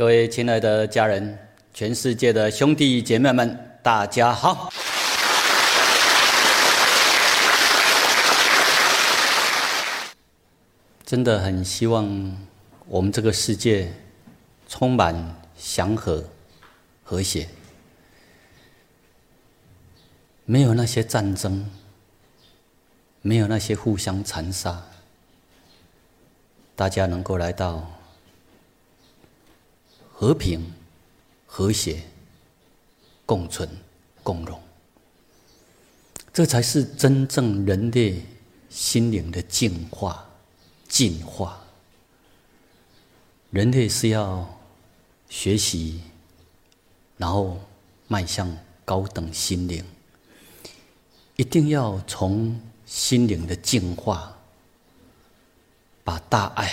[0.00, 1.38] 各位亲爱的家人，
[1.74, 4.72] 全世界的兄弟姐妹们，大家好！
[11.04, 12.34] 真的很希望
[12.86, 13.92] 我们这个世界
[14.66, 16.24] 充满祥和、
[17.04, 17.46] 和谐，
[20.46, 21.70] 没有那些战争，
[23.20, 24.82] 没有那些互相残杀，
[26.74, 27.99] 大家能够来到
[30.20, 30.70] 和平、
[31.46, 32.02] 和谐、
[33.24, 33.66] 共存、
[34.22, 34.60] 共荣，
[36.30, 38.22] 这才是真正人类
[38.68, 40.28] 心灵的净化。
[40.86, 41.58] 进化，
[43.50, 44.60] 人类是要
[45.30, 46.02] 学习，
[47.16, 47.58] 然后
[48.06, 49.82] 迈向高等心灵，
[51.36, 54.36] 一定要从心灵的净化，
[56.04, 56.70] 把大爱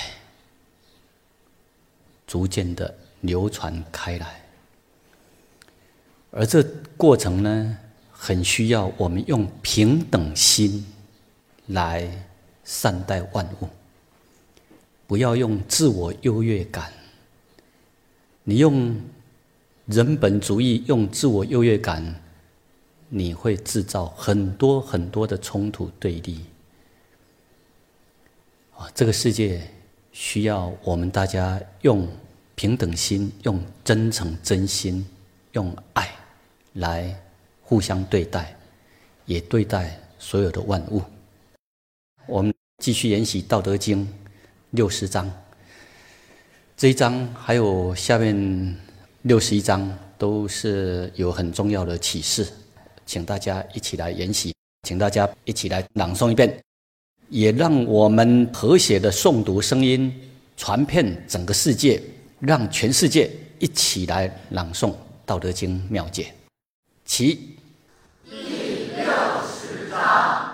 [2.26, 4.42] 逐渐的流传开来，
[6.32, 6.64] 而这
[6.96, 7.78] 过程呢，
[8.12, 10.86] 很需要我们用平等心
[11.68, 12.10] 来
[12.64, 13.68] 善待万物。
[15.08, 16.92] 不要用自我优越感，
[18.44, 19.00] 你用
[19.86, 22.14] 人本主义，用自我优越感，
[23.08, 26.46] 你会制造很多很多的冲突对立。
[28.76, 29.62] 啊，这个世界
[30.12, 32.06] 需要我们大家用
[32.58, 35.06] 平等心、用真诚真心、
[35.52, 36.10] 用爱
[36.74, 37.16] 来
[37.62, 38.58] 互相对待，
[39.28, 41.00] 也对待所有的万物。
[42.26, 44.04] 我们继续研习《道德经》。
[44.72, 45.32] 六十章，
[46.76, 48.76] 这一章还有下面
[49.22, 52.46] 六十一章，都是有很重要的启示，
[53.06, 56.62] 请大家一起来研习，请大家一起来朗诵一遍，
[57.30, 60.12] 也让我们和谐的诵读声音
[60.58, 62.02] 传遍整个世界，
[62.40, 64.92] 让全世界一起来朗诵
[65.26, 66.32] 《道德经》妙解。
[67.04, 67.58] 其
[68.30, 69.06] 第六
[69.44, 70.47] 十章，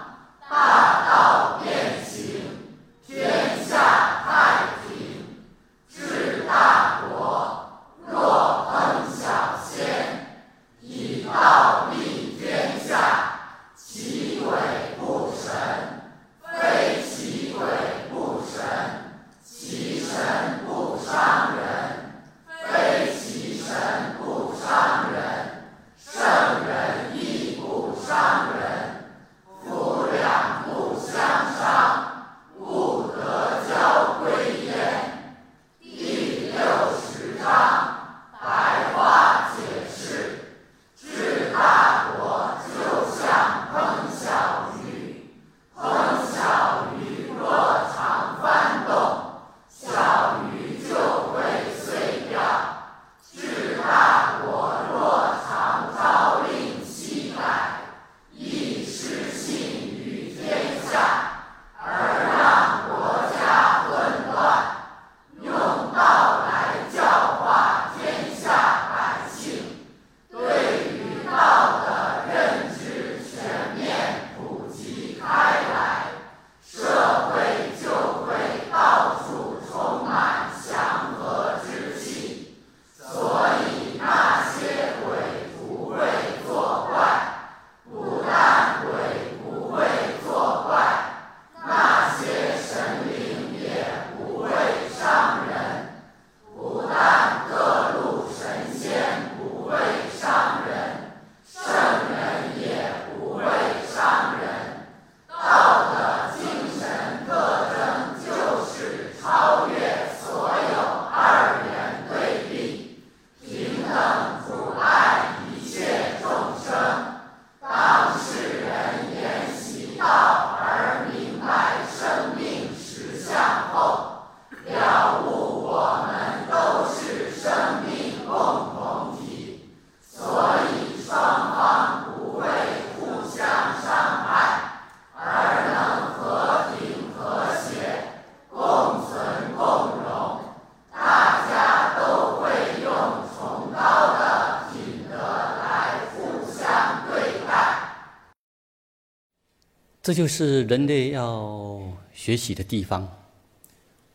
[150.03, 151.82] 这就是人类要
[152.14, 153.09] 学习的地方。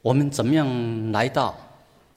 [0.03, 1.59] 我们怎么样来到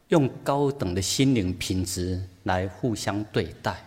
[0.09, 3.81] 用高等的心灵品质来互相对待？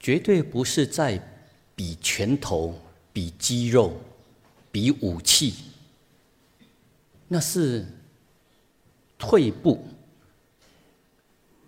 [0.00, 1.22] 绝对不是在
[1.76, 2.76] 比拳头、
[3.12, 3.96] 比肌肉、
[4.72, 5.54] 比武器，
[7.28, 7.86] 那是
[9.16, 9.86] 退步，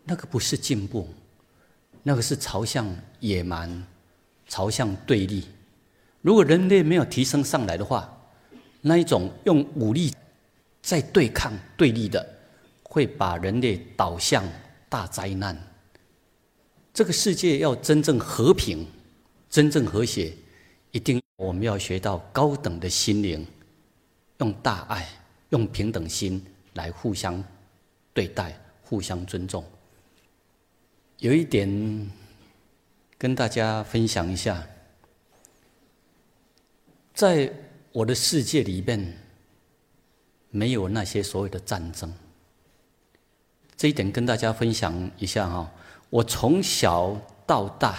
[0.03, 1.09] 那个不是进步，
[2.03, 3.87] 那个是朝向野蛮，
[4.49, 5.45] 朝向对立。
[6.23, 8.15] 如果人类没有提升上来的话，
[8.83, 10.13] 那一种用武力
[10.83, 12.27] 在对抗对立的，
[12.83, 14.45] 会把人类导向
[14.89, 15.57] 大灾难。
[16.93, 18.87] 这个世界要真正和平、
[19.49, 20.35] 真正和谐，
[20.91, 23.47] 一定我们要学到高等的心灵，
[24.39, 25.09] 用大爱、
[25.51, 26.45] 用平等心
[26.75, 27.43] 来互相
[28.13, 29.65] 对待、互相尊重。
[31.19, 32.11] 有一点
[33.17, 34.67] 跟大家分享一下。
[37.21, 37.53] 在
[37.93, 39.15] 我的世界里面，
[40.49, 42.11] 没有那些所谓的战争。
[43.77, 45.71] 这一点跟大家分享一下哈。
[46.09, 47.15] 我从小
[47.47, 47.99] 到大，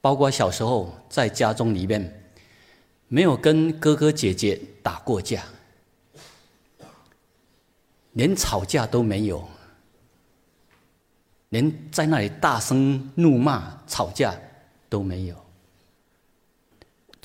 [0.00, 2.30] 包括小时候在家中里面，
[3.08, 5.42] 没有跟哥哥姐姐打过架，
[8.12, 9.44] 连吵架都没有，
[11.48, 14.32] 连在那里大声怒骂吵架
[14.88, 15.45] 都没有。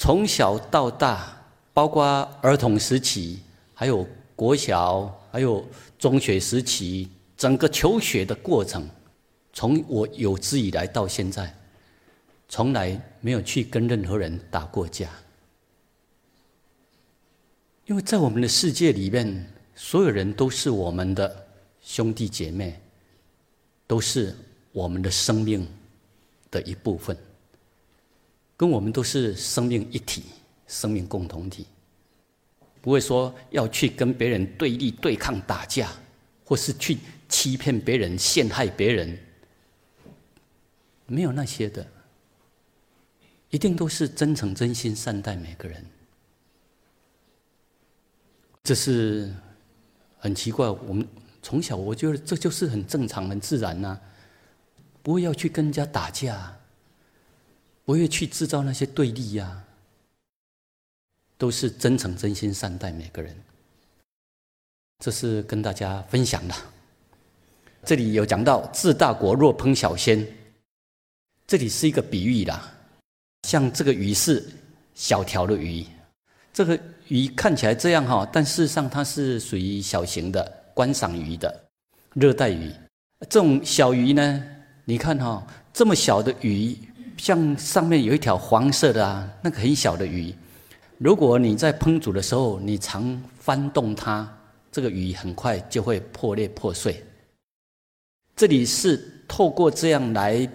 [0.01, 1.31] 从小到大，
[1.75, 2.03] 包括
[2.41, 3.37] 儿童时期，
[3.71, 4.03] 还有
[4.35, 5.63] 国小，还有
[5.99, 7.07] 中学时期，
[7.37, 8.89] 整个求学的过程，
[9.53, 11.55] 从我有志以来到现在，
[12.49, 15.07] 从来没有去跟任何人打过架。
[17.85, 21.45] 因为在我们的世界里面，所有人都是我们的
[21.79, 22.81] 兄弟姐妹，
[23.85, 24.35] 都是
[24.71, 25.67] 我们的生命
[26.49, 27.15] 的一部分。
[28.61, 30.21] 跟我们都是生命一体，
[30.67, 31.65] 生命共同体，
[32.79, 35.91] 不会说要去跟别人对立、对抗、打架，
[36.45, 39.17] 或是去欺骗别人、陷害别人，
[41.07, 41.83] 没有那些的，
[43.49, 45.83] 一定都是真诚、真心善待每个人。
[48.61, 49.33] 这是
[50.19, 51.03] 很奇怪，我们
[51.41, 53.99] 从小我觉得这就是很正常、很自然呐，
[55.01, 56.55] 不会要去跟人家打架。
[57.83, 59.63] 不会去制造那些对立呀，
[61.37, 63.35] 都是真诚、真心善待每个人。
[64.99, 66.55] 这是跟大家分享的。
[67.83, 70.25] 这里有讲到“治大国若烹小鲜”，
[71.47, 72.71] 这里是一个比喻啦。
[73.47, 74.47] 像这个鱼是
[74.93, 75.83] 小条的鱼，
[76.53, 81.63] 这个鱼看起来这样哈，但事实上它是属于小型的观赏鱼的
[82.13, 82.71] 热带鱼。
[83.21, 84.43] 这种小鱼呢，
[84.85, 86.77] 你看哈，这么小的鱼。
[87.21, 90.33] 像上面有一条黄色的啊，那个很小的鱼，
[90.97, 94.27] 如果你在烹煮的时候，你常翻动它，
[94.71, 97.03] 这个鱼很快就会破裂破碎。
[98.35, 100.49] 这里是透过这样来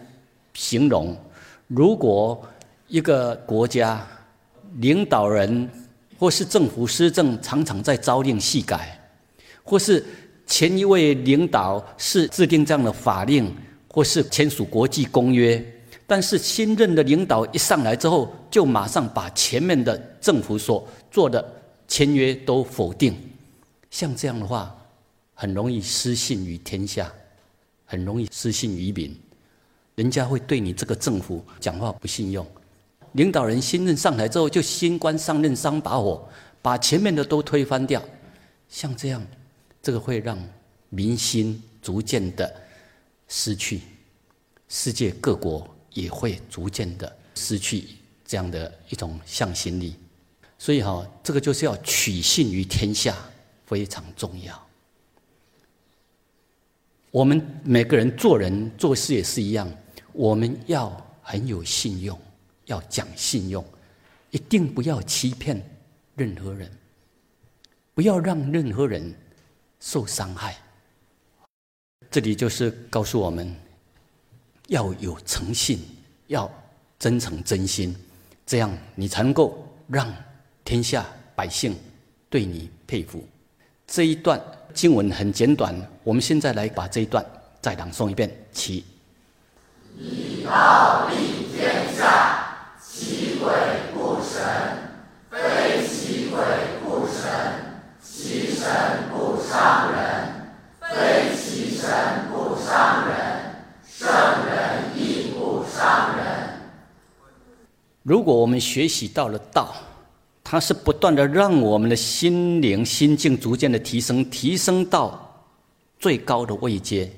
[0.54, 1.16] 形容：
[1.68, 2.44] 如果
[2.88, 4.04] 一个国家
[4.78, 5.70] 领导人
[6.18, 9.00] 或是政府施政常常在朝令夕改，
[9.62, 10.04] 或是
[10.48, 13.54] 前一位领导是制定这样的法令，
[13.86, 15.64] 或是签署国际公约。
[16.06, 21.44] 但是新任的领导一上来之后，就马上把前面的政府所做的
[21.88, 23.16] 签约都否定。
[23.90, 24.72] 像这样的话，
[25.34, 27.12] 很容易失信于天下，
[27.84, 29.18] 很容易失信于民，
[29.96, 32.46] 人家会对你这个政府讲话不信用。
[33.12, 36.28] 领导人新任上台之后，就新官上任三把火，
[36.62, 38.00] 把前面的都推翻掉。
[38.68, 39.26] 像这样，
[39.82, 40.38] 这个会让
[40.88, 42.54] 民心逐渐的
[43.26, 43.80] 失去，
[44.68, 45.66] 世界各国。
[45.96, 47.88] 也会逐渐的失去
[48.22, 49.96] 这样的一种向心力，
[50.58, 53.16] 所以哈，这个就是要取信于天下，
[53.64, 54.68] 非常重要。
[57.10, 59.66] 我们每个人做人做事也是一样，
[60.12, 62.18] 我们要很有信用，
[62.66, 63.64] 要讲信用，
[64.30, 65.58] 一定不要欺骗
[66.14, 66.70] 任何人，
[67.94, 69.14] 不要让任何人
[69.80, 70.58] 受伤害。
[72.10, 73.65] 这里就是告诉我们。
[74.66, 75.78] 要有诚信，
[76.26, 76.50] 要
[76.98, 77.94] 真诚真心，
[78.44, 80.12] 这样你才能够让
[80.64, 81.76] 天下百姓
[82.28, 83.24] 对你佩服。
[83.86, 84.40] 这一段
[84.74, 87.24] 经文很简短，我们现在来把这一段
[87.60, 88.28] 再朗诵一遍。
[88.52, 88.84] 其
[89.96, 93.48] 以道立天下，其鬼
[93.94, 94.42] 不神，
[95.30, 96.40] 非其鬼
[96.82, 97.30] 不神，
[98.02, 98.68] 其神
[99.12, 101.88] 不伤人，非其神
[102.32, 103.35] 不伤人。
[108.02, 109.74] 如果我们学习到了道，
[110.44, 115.44] 它是不断的让我们的心灵心境逐渐的提升，提升到
[115.98, 117.10] 最高的位阶。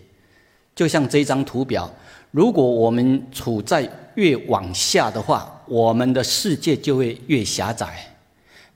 [0.74, 1.90] 就像这张图表，
[2.30, 8.10] 如果我们处在越往下的话，我们的世界就会越狭窄，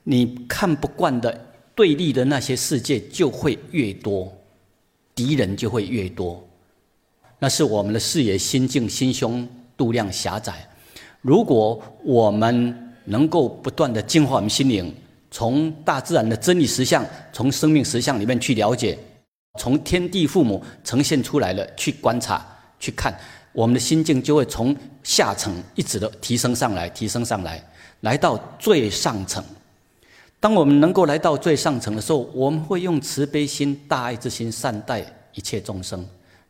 [0.03, 4.31] 你看不惯的对立的那些世界就会越多，
[5.15, 6.47] 敌人就会越多。
[7.39, 10.67] 那是我们的视野、心境、心胸度量狭窄。
[11.21, 14.95] 如果我们能够不断的净化我们心灵，
[15.31, 18.99] 从大自然的真理实相、从生命实相里面去了解，
[19.59, 22.47] 从天地父母呈现出来的去观察、
[22.79, 23.17] 去看，
[23.53, 27.63] 我们的心境就会从下层一直的提升上来，提升上来，
[28.01, 29.43] 来到最上层。
[30.39, 36.05] 当我们能够来到最上层的时候，我们会用慈悲心、大爱之心善待一切众生，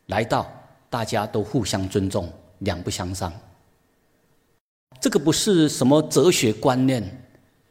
[0.07, 0.51] 来到
[0.89, 2.27] 大家都互相尊重、
[2.63, 3.31] 两不相伤。
[4.99, 7.03] 这个不是什么哲学观念，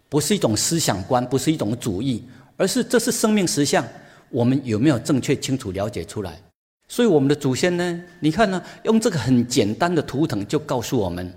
[0.08, 2.24] 不是一种思想观，不是一种主义，
[2.56, 3.86] 而是这是生命实相。
[4.30, 6.40] 我们有没有正确、清楚了解出来？
[6.88, 8.04] 所以我们的祖先呢？
[8.20, 8.62] 你看呢？
[8.84, 11.32] 用这个很简单的图腾就告诉我们，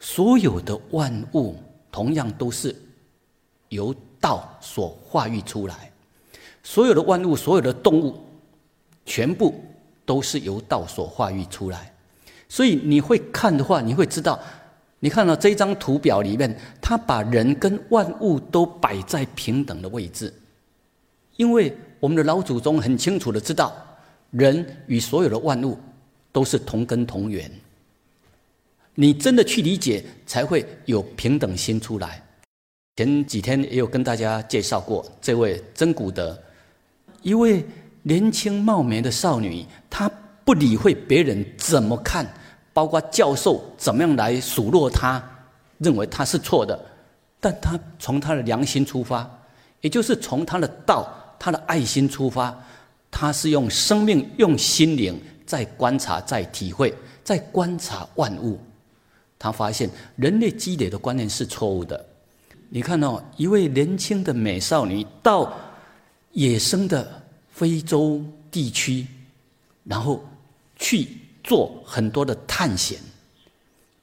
[0.00, 1.56] 所有的万物
[1.92, 2.74] 同样都是
[3.68, 3.94] 由。
[4.24, 5.92] 道所化育出来，
[6.62, 8.18] 所有的万物，所有的动物，
[9.04, 9.62] 全部
[10.06, 11.92] 都是由道所化育出来。
[12.54, 14.38] 所以你会看的话，你会知道，
[15.00, 20.32] 你看到这张图表里面，他把人跟万物都摆在平等的位置。
[21.34, 23.74] 因为我们的老祖宗很清楚的知道，
[24.30, 25.76] 人与所有的万物
[26.30, 27.50] 都是同根同源。
[28.94, 32.22] 你真的去理解，才会有平等心出来。
[32.94, 36.40] 前几天也有跟大家介绍过这位真古德，
[37.20, 37.66] 一位
[38.04, 40.08] 年轻貌美的少女，她
[40.44, 42.24] 不理会别人怎么看，
[42.74, 45.22] 包括教授怎么样来数落他，
[45.78, 46.78] 认为他是错的，
[47.40, 49.26] 但他从他的良心出发，
[49.80, 52.54] 也就是从他的道、他的爱心出发，
[53.10, 58.58] 他是用生命、用心灵在观察、在体会、在观察万物，
[59.38, 62.04] 他发现人类积累的观念是错误的。
[62.70, 65.52] 你看哦一位年轻的美少女到
[66.32, 69.06] 野生的非洲地区，
[69.84, 70.24] 然后
[70.76, 71.06] 去
[71.44, 72.98] 做很多的探险，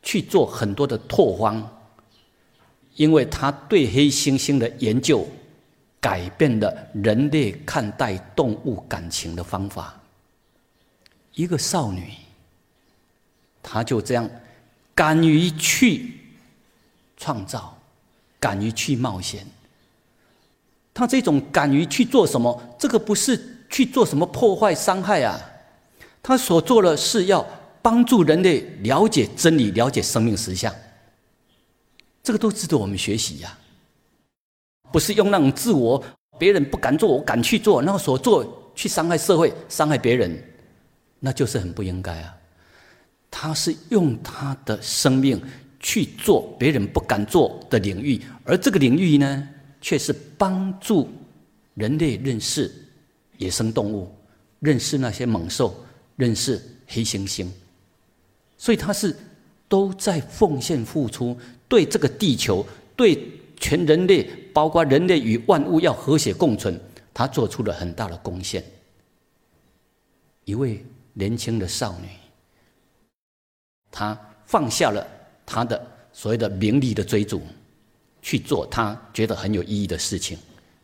[0.01, 1.69] 去做很多的拓荒，
[2.95, 5.27] 因为他对黑猩猩的研究，
[5.99, 9.99] 改变了人类看待动物感情的方法。
[11.33, 12.13] 一个少女，
[13.61, 14.29] 她就这样
[14.95, 16.13] 敢于去
[17.17, 17.77] 创造。
[18.39, 19.45] 敢于去冒险，
[20.95, 22.75] 她这种敢于去做什么？
[22.79, 25.39] 这个不是去做什么破坏、伤害啊！
[26.21, 27.45] 他所做的是要
[27.81, 30.73] 帮助人类了解真理、了解生命实相。
[32.23, 33.57] 这个都值得我们学习呀！
[34.91, 36.03] 不是用那种自我，
[36.37, 40.43] 别人不敢做，我敢去做，然后所做去伤害社会、伤害别人，
[41.19, 42.35] 那就是很不应该啊！
[43.29, 45.41] 他是用他的生命。
[45.83, 49.49] 去做别人不敢做的领域，而这个领域呢，
[49.81, 51.09] 却是帮助
[51.73, 52.71] 人类认识
[53.39, 54.15] 野生动物，
[54.59, 55.75] 认识那些猛兽，
[56.21, 57.47] 认识黑猩猩。
[58.57, 59.15] 所以他是
[59.67, 61.35] 都在奉献付出，
[61.67, 62.63] 对这个地球，
[62.95, 63.27] 对
[63.59, 64.23] 全人类，
[64.53, 66.79] 包括人类与万物要和谐共存，
[67.11, 68.63] 他做出了很大的贡献。
[70.45, 72.07] 一位年轻的少女，
[73.89, 75.05] 她放下了。
[75.43, 75.75] 他的
[76.13, 77.41] 所谓的名利的追逐，
[78.21, 80.37] 去做他觉得很有意义的事情，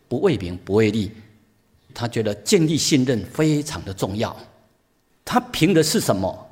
[0.09, 1.11] 不为名不为利，
[1.93, 4.35] 他觉得建立信任非常的重要。
[5.27, 6.49] 他凭的是什么？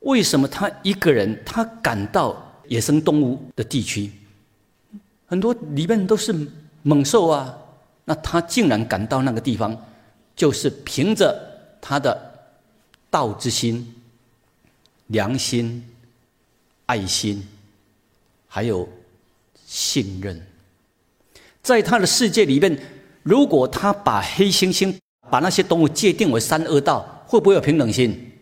[0.00, 2.36] 为什么他一个人他赶到
[2.68, 4.12] 野生动物的地区，
[5.24, 6.36] 很多里面都是
[6.82, 7.56] 猛兽啊，
[8.04, 9.74] 那他竟然赶到那个地方，
[10.36, 11.34] 就是凭着
[11.80, 12.14] 他的
[13.10, 13.94] 道之心、
[15.06, 15.82] 良心。
[16.86, 17.42] 爱心，
[18.46, 18.86] 还有
[19.64, 20.38] 信任，
[21.62, 22.78] 在他的世界里面，
[23.22, 24.94] 如果他把黑猩猩、
[25.30, 28.32] 把那些动物界定为三恶道，会不会有平等心？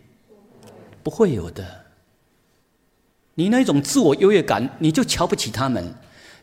[1.01, 1.83] 不会有的。
[3.35, 5.93] 你那种自我优越感，你就瞧不起他们，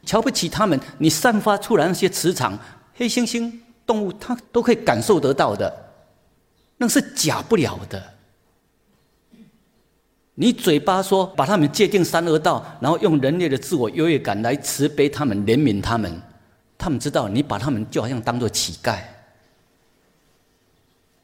[0.05, 2.59] 瞧不起他们，你散发出来那些磁场，
[2.95, 3.53] 黑猩猩
[3.87, 5.93] 动物它都可以感受得到的，
[6.79, 8.15] 那是假不了的。
[10.35, 16.21] 你嘴巴说把他们界定三恶道，然后用人类的自我优越感来慈悲他们、怜悯他们，
[16.79, 18.99] 他们知道你把他们就好像当做乞丐。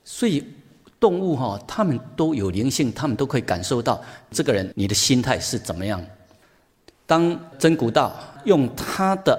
[0.04, 0.44] 所以
[0.98, 6.04] 动物哈，他们都有灵性，他们都可以感受到这个人你的心态是怎么样。
[7.06, 9.38] 当真古道用他的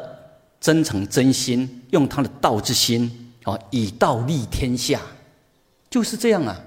[0.59, 5.01] 真诚真心，用他的道之心啊，以道利天下，
[5.89, 6.59] 就是这样啊。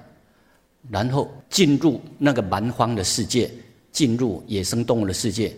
[0.88, 3.50] 然后进入那个蛮荒的世界，
[3.92, 5.54] 进入野生动物的世界，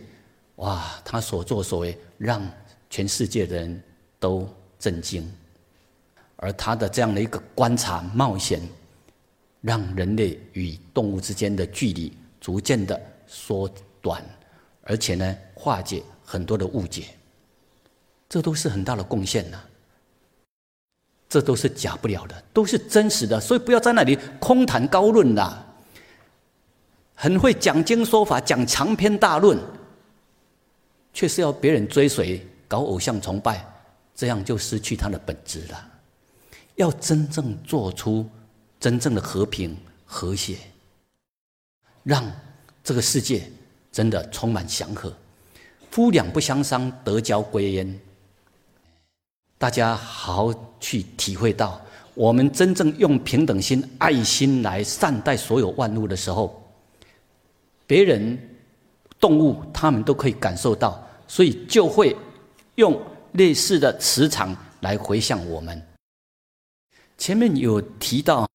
[0.56, 0.84] 哇！
[1.04, 2.42] 他所作所为让
[2.90, 3.82] 全世界的人
[4.18, 4.48] 都
[4.80, 5.32] 震惊，
[6.36, 8.60] 而他的这样的一个观察冒险，
[9.62, 13.66] 让人类与动物之间的距离逐渐的缩
[14.02, 14.22] 短，
[14.82, 17.04] 而且呢，化解很多的误解，
[18.28, 19.58] 这都是很大的贡献呐。
[21.28, 25.66] 这都是假不了的，都是真实的，所以不要在那里空谈高论啦。
[27.14, 29.58] 很会讲经说法，讲长篇大论，
[31.14, 33.64] 却是要别人追随，搞偶像崇拜，
[34.14, 35.88] 这样就失去它的本质了。
[36.74, 38.28] 要真正做出
[38.82, 40.56] 真正的和平和谐，
[42.02, 42.28] 让
[42.82, 43.48] 这个世界
[43.92, 45.16] 真的充满祥和，
[45.88, 48.00] 夫两不相伤，得交归焉。
[49.56, 51.80] 大家好好去体会到，
[52.14, 56.60] 我们真正用平等心、爱心来善待所有万物的时候，
[57.86, 58.36] 别人、
[59.20, 62.16] 动物他们都可以感受到，所以就会
[62.74, 63.00] 用
[63.34, 65.80] 类似的磁场来回向我们。
[67.16, 68.48] 前面有提到，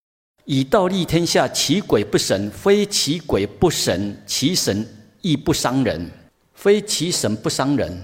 [0.49, 4.87] 以道立天下，其鬼不神，非其鬼不神，其神
[5.21, 6.09] 亦不伤人，
[6.53, 8.01] 非其神不伤人。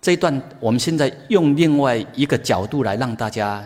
[0.00, 3.62] 这一段，我们现在用另外一个角度来让大家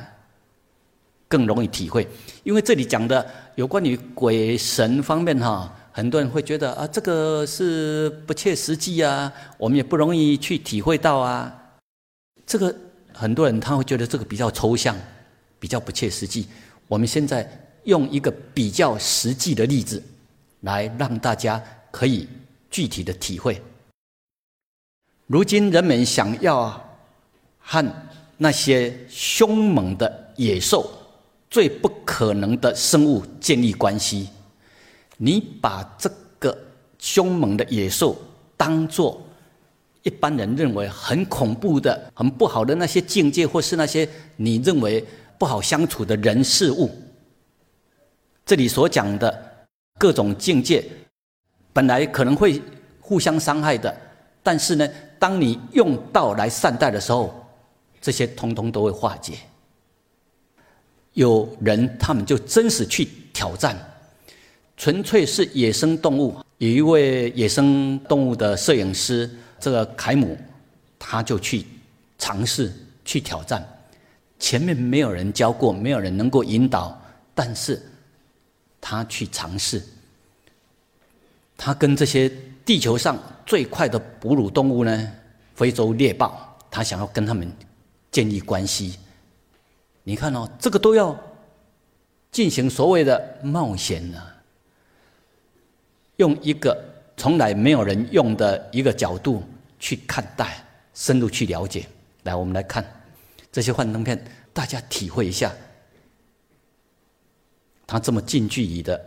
[1.29, 2.09] 更容易体会，
[2.43, 3.25] 因为这里讲的
[3.55, 11.57] 有关于鬼神方面哈，很多人会觉得啊，这个是不切实际啊，我们也不容易去体会到啊。
[12.45, 12.75] 这个
[13.13, 14.97] 很多人他会觉得这个比较抽象，
[15.61, 16.49] 比较不切实际。
[16.89, 17.49] 我们现在
[17.87, 20.03] 用一个比较实际的例子，
[20.61, 22.29] 来让大家可以
[22.71, 23.61] 具体的体会。
[25.27, 26.81] 如今人们想要
[27.59, 27.85] 和
[28.37, 30.89] 那些凶猛的野兽、
[31.49, 34.29] 最不可能的生物建立关系，
[35.17, 36.57] 你把这个
[36.99, 38.17] 凶猛的野兽
[38.57, 39.21] 当做
[40.03, 45.05] 一般人认为很恐怖的、很不好的那些境界，或是那些你认为
[45.39, 46.91] 不好相处的人事物，
[48.47, 49.67] 这里所讲的
[49.99, 50.85] 各种境界，
[51.73, 52.63] 本来可能会
[53.01, 53.95] 互相伤害的，
[54.43, 54.89] 但是呢？
[55.19, 57.35] 当你用道来善待的时候，
[58.01, 59.33] 这些通通都会化解。
[61.15, 63.77] 有人他们就真实去挑战，
[64.77, 66.37] 纯粹是野生动物。
[66.59, 70.37] 有一位野生动物的摄影师，这个凯姆，
[70.99, 71.65] 他就去
[72.19, 72.71] 尝试
[73.05, 73.67] 去挑战。
[74.39, 76.97] 前面没有人教过，没有人能够引导，
[77.35, 77.83] 但是
[78.89, 79.83] 他去尝试。
[81.57, 82.31] 他跟这些。
[82.67, 85.13] 地球上最快的哺乳动物呢？
[85.55, 87.49] 非洲猎豹，他想要跟他们
[88.11, 88.99] 建立关系。
[90.03, 91.17] 你看哦，这个都要
[92.33, 94.21] 进行所谓的冒险呢。
[96.17, 96.77] 用一个
[97.17, 99.45] 从来没有人用的一个角度
[99.79, 100.61] 去看待，
[100.93, 101.87] 深入去了解。
[102.25, 102.85] 来，我们来看
[103.53, 104.21] 这些幻灯片，
[104.53, 105.55] 大家体会一下，
[107.87, 109.01] 他这么近距离的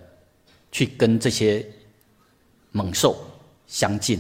[0.71, 1.65] 去跟这些
[2.71, 3.17] 猛兽。
[3.67, 4.19] 相近，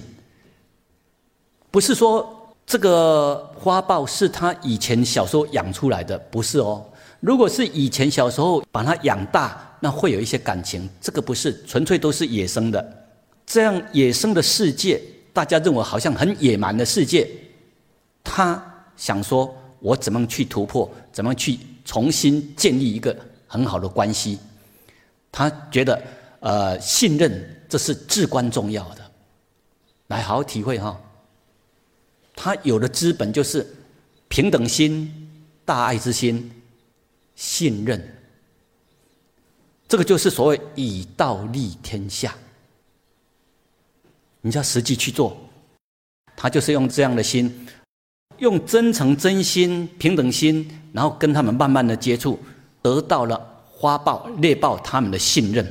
[1.71, 6.85] 不是说这个花豹是他以前小时候养出来的，不是哦。
[7.19, 10.87] 如果是以前小时候把它养大，那会有一些感情。
[11.01, 13.07] 这个不是纯粹都是野生的，
[13.43, 15.01] 这样野生的世界，
[15.33, 17.27] 大家认为好像很野蛮的世界，
[18.23, 18.63] 他
[18.95, 23.17] 想说，我怎么去突破，怎么去重新建立一个
[23.47, 24.37] 很好的关系？
[25.31, 26.01] 他觉得，
[26.39, 29.11] 呃，信任这是至关重要的。
[30.07, 30.99] 来好好体会哈，
[32.35, 33.65] 他有的资本就是
[34.27, 35.29] 平等心、
[35.65, 36.51] 大爱之心、
[37.35, 38.15] 信任，
[39.87, 42.35] 这个就是所谓以道立天下。
[44.41, 45.37] 你要实际去做，
[46.35, 47.67] 他就是用这样的心，
[48.37, 52.39] 用真诚、真心、平等心，然后跟他们慢慢的接触，
[52.81, 53.48] 得到了
[53.79, 55.65] 花豹、猎豹他们的信任，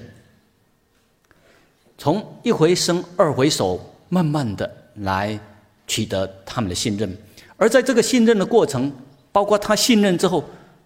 [1.98, 3.78] 从一回生，二回熟。
[4.10, 5.38] 慢慢的来
[5.86, 7.14] 取得他们的信任，
[7.58, 8.90] 而在这个信任的过程，
[9.30, 10.42] 包括他信任之后，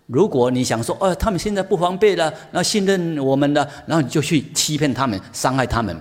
[0.09, 5.97] 如果你想说，哦，他们现在不防备了，那信任我们的，然后你就去欺骗他们，伤害他们，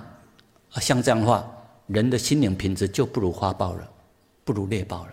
[0.71, 1.47] 啊，像这样的话，
[1.85, 3.87] 人的心灵品质就不如花豹了，
[4.43, 5.11] 不如猎豹了。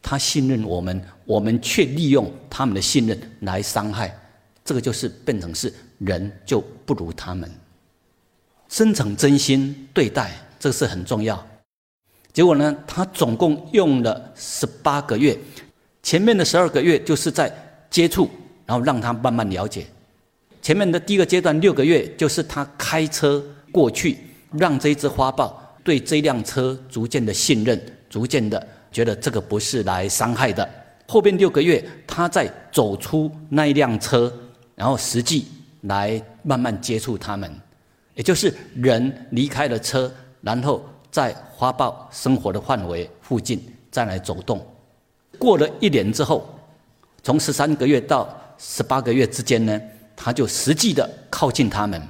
[0.00, 4.16] 他信任我们，我们却利用他们的信任来伤害，
[4.64, 7.50] 这个就是变成是人就不如他们。
[8.68, 11.46] 真诚真心对待，这个是很重要。
[12.32, 15.38] 结果呢，他总共用了十八个月，
[16.02, 17.52] 前面的十二个月就是在
[17.88, 18.28] 接触，
[18.66, 19.86] 然后让他慢慢了解。
[20.60, 24.18] 前面的第一个阶段六个月，就是他开车过去，
[24.50, 30.68] 让这一只花豹对这辆车逐渐的信任，逐渐的觉得这个不是来伤害的。
[31.06, 34.32] 后边六个月，他在走出那一辆车，
[34.74, 35.46] 然后实际
[35.82, 37.50] 来慢慢接触它们，
[38.14, 44.64] 也就是人离开了车，然后在花豹生活的范围附近再来走动。
[45.38, 46.48] 过了一年之后，
[47.22, 49.80] 从十三个月到十八个月之间呢，
[50.16, 52.00] 他就实际的靠近他们。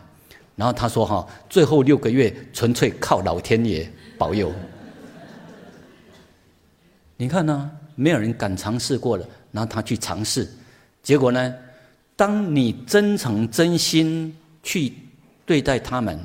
[0.56, 4.52] 然后他说：“哈，最后六个月纯粹靠老天爷保佑。
[7.16, 10.48] 你看呢，没有人敢尝试过了，然后他去尝试，
[11.02, 11.54] 结果呢，
[12.16, 14.92] 当你真诚真心去
[15.44, 16.18] 对待他们，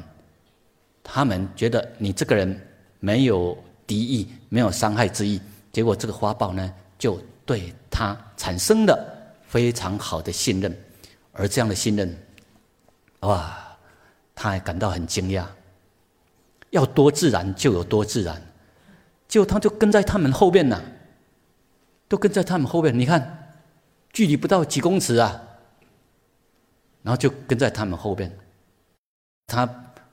[1.03, 2.59] 他们觉得你这个人
[2.99, 8.97] 没有敌意，没有伤害之意，结果这个花豹呢，就对他产生了
[9.47, 10.77] 非常好的信任，
[11.31, 12.17] 而这样的信任，
[13.21, 13.55] 哇！”
[14.41, 15.43] 他还感到很惊讶，
[16.69, 18.41] 要多自然就有多自然，
[19.27, 20.81] 结果他就跟在他们后面呢，
[22.07, 22.97] 都跟在他们后面。
[22.97, 23.53] 你看，
[24.13, 25.41] 距离不到几公尺啊，
[27.01, 28.31] 然后就跟在他们后边。
[29.47, 29.67] 他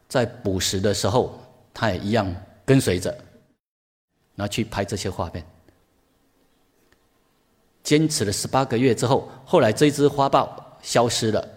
[0.09, 1.39] 在捕食的时候，
[1.75, 3.11] 他也一样跟随着，
[4.35, 5.45] 然后去拍这些画面。
[7.83, 11.49] 坚持了十八个月之后，后来这只花豹消失了，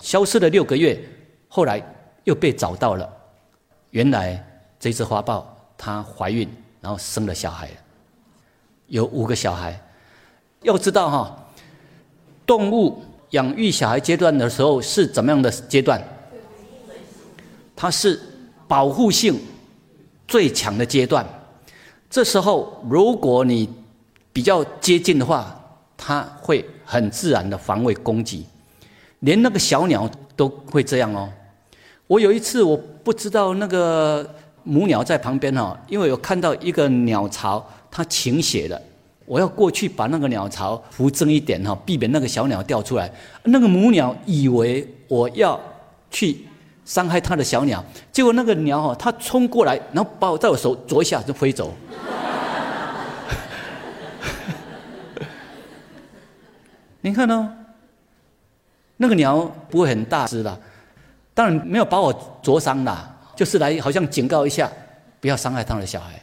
[0.00, 0.98] 消失了六个月，
[1.48, 1.82] 后来。
[2.24, 3.10] 又被找到了，
[3.88, 4.44] 原来
[4.78, 6.46] 这只花豹它怀孕，
[6.78, 7.70] 然后生了小孩，
[8.88, 9.80] 有五个小孩。
[10.60, 11.48] 要知道哈，
[12.44, 16.02] 动物养育小孩阶段的时候是怎么样的阶段？
[17.76, 18.20] 它是
[18.66, 19.38] 保护性
[20.26, 21.26] 最强的阶段。
[22.10, 23.68] 这时候如果你
[24.32, 25.54] 比较接近的话，
[25.96, 28.46] 它会很自然的防卫攻击，
[29.20, 31.28] 连那个小鸟都会这样哦。
[32.06, 34.28] 我有一次，我不知道那个
[34.64, 38.80] 母鸟在旁边哈，因为有看到一个鸟巢它倾斜了，
[39.28, 43.08] 我要过去把那个鸟巢扶正一点哈，避免那个小鸟掉出来。
[43.44, 45.60] 那个母鸟以为我要
[46.10, 46.46] 去
[46.84, 51.72] 伤害它的小鸟，结果那个鸟哈，它冲过来，然后把我在我手啄一下就飞走。
[57.02, 57.54] 你看呢？
[58.96, 60.58] 那个鸟不会很大只的。
[61.32, 62.12] 当然没有把我
[62.42, 64.68] 啄伤啦，就是来好像警告一下，
[65.20, 66.20] 不要伤害它的小孩。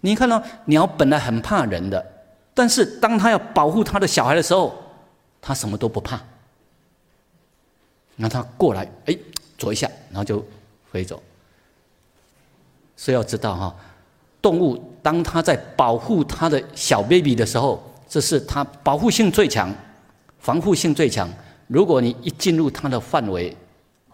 [0.00, 2.11] 你看到鸟本来很怕人的，
[2.54, 4.74] 但是当他要保护他的小孩的时候，
[5.40, 6.20] 他什么都不怕。
[8.16, 9.16] 那他过来，哎，
[9.56, 10.44] 啄一下，然后就
[10.90, 11.22] 飞走。
[12.94, 13.74] 所以要知道哈，
[14.40, 19.74] 动物当它在保护它的小 baby 的时候，这是它保护性最强、
[20.38, 21.28] 防护性最强。
[21.66, 23.56] 如果你一进入它的范围，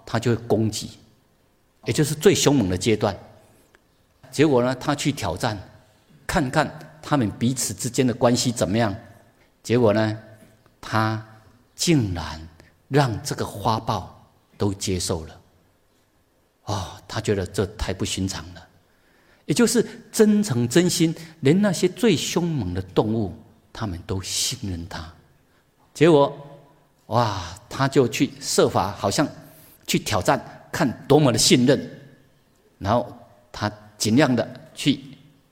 [0.07, 0.93] 他就会攻击，
[1.85, 3.15] 也就是最凶猛的阶段。
[4.31, 5.59] 结果呢，他去挑战，
[6.27, 8.95] 看看他们彼此之间的关系怎么样。
[9.63, 10.19] 结果呢，
[10.81, 11.25] 他
[11.75, 12.41] 竟然
[12.89, 15.41] 让这个花豹都接受了。
[16.65, 18.67] 哦，他觉得这太不寻常了。
[19.47, 23.35] 也就是真诚真心，连那些最凶猛的动物，
[23.73, 25.13] 他们都信任他。
[25.95, 26.37] 结果，
[27.07, 29.27] 哇，他就去设法，好像。
[29.87, 30.39] 去挑战，
[30.71, 31.91] 看多么的信任，
[32.77, 33.11] 然后
[33.51, 35.01] 他尽量的去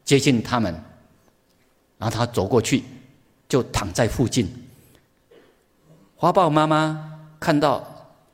[0.04, 0.78] 接近他们，
[1.98, 2.85] 然后他走过去，
[3.48, 4.48] 就躺在附近。
[6.16, 7.85] 花豹妈妈看到，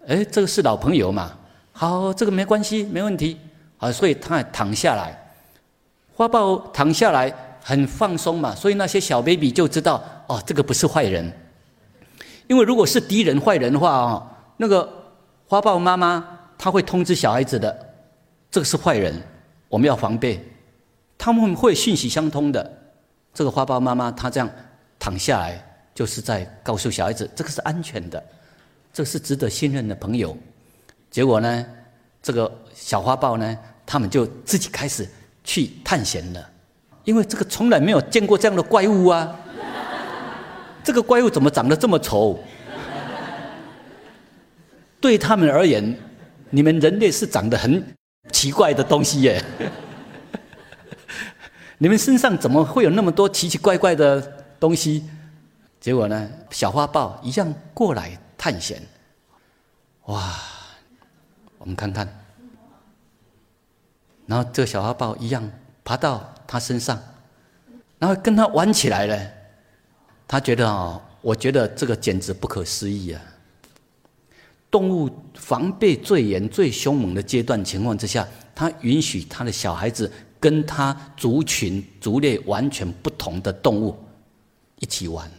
[0.07, 1.37] 哎，这个是老朋友嘛，
[1.73, 3.39] 好，这个没关系，没问题，
[3.79, 5.19] 啊，所以他躺下来。
[6.15, 11.33] 花豹躺下来很放松嘛，所以那些小 baby 就知道，哦，这个不是坏人，
[12.49, 14.99] 因为如果是敌人、坏人的话，哦，那个。
[15.45, 17.95] 花豹妈妈，她会通知小孩子的，
[18.51, 19.15] 这个是坏人，
[19.69, 20.43] 我们要防备。
[21.19, 22.82] 他们会讯息相通的。
[23.35, 24.51] 这个花豹妈妈，她这样
[24.99, 25.63] 躺下来，
[25.95, 28.23] 就是在告诉小孩子，这个是安全的，
[28.93, 30.37] 这是值得信任的朋友。
[31.11, 31.67] 结果呢，
[32.23, 35.09] 这个小花豹呢，他们就自己开始
[35.45, 36.51] 去探险了，
[37.05, 39.37] 因为这个从来没有见过这样的怪物啊。
[40.85, 42.39] 这个怪物怎么长得这么丑？
[45.01, 45.97] 对他们而言，
[46.51, 47.85] 你们人类是长得很
[48.31, 49.43] 奇怪的东西耶。
[51.83, 54.21] 你们身上怎么会有那么多奇奇怪怪的
[54.61, 55.03] 东西？
[55.81, 58.81] 结果呢，小花豹一样过来探险。
[60.05, 60.33] 哇，
[61.59, 62.07] 我们看看，
[64.27, 65.43] 然后这个小花豹一样
[65.83, 66.97] 爬到他身上，
[67.99, 69.31] 然后跟他玩起来了。
[70.29, 73.21] 他觉得啊，我觉得这个简直不可思议啊。
[74.71, 80.09] 动物防备最严、最凶猛的阶段情况之下，它允许它的小孩子
[80.43, 83.97] 跟他族群、族类完全不同的动物
[84.81, 85.31] 一起玩，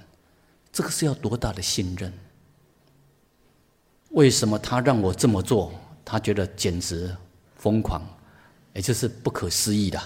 [0.72, 2.14] 这个是要多大的信任？
[4.12, 5.74] 为什么他让我这么做？
[6.06, 7.14] 他觉得简直
[7.58, 8.02] 疯狂，
[8.72, 10.02] 也就是不可思议的。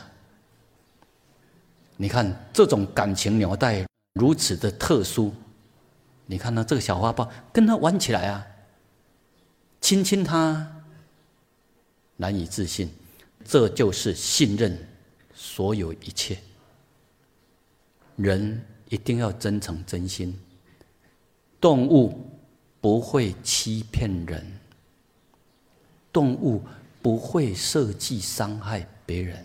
[1.95, 5.31] 你看这种感情纽带如此的特殊，
[6.25, 6.63] 你看呢？
[6.67, 8.47] 这个小花豹跟他玩起来啊，
[9.79, 10.83] 亲亲他，
[12.15, 12.89] 难以置信，
[13.45, 14.86] 这就是信任
[15.57, 16.37] 所有一切。
[18.15, 20.39] 人一定要真诚真心，
[21.59, 22.29] 动物
[22.79, 24.45] 不会欺骗人，
[26.13, 26.61] 动物
[27.01, 29.43] 不会设计伤害别人。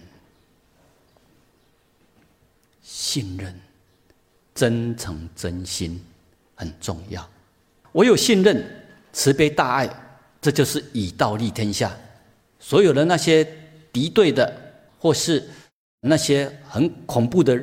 [2.83, 3.59] 信任、
[4.55, 5.99] 真诚、真心
[6.55, 7.27] 很重要。
[7.91, 8.63] 我有信任、
[9.15, 9.89] 慈悲、大爱，
[10.43, 11.91] 这就是以道立天下。
[12.61, 13.43] 所有的那些
[13.91, 15.49] 敌对的，或是
[16.05, 17.59] 那些很恐怖的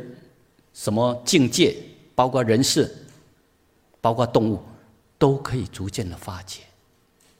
[0.73, 1.75] 什么境界，
[2.15, 2.89] 包括人事，
[3.99, 4.60] 包括动物，
[5.17, 6.62] 都可以逐渐的化解。